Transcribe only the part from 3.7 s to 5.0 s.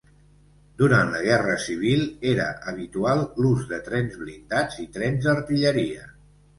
de trens blindats i